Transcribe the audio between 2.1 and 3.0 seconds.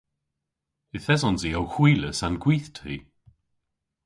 an gwithti.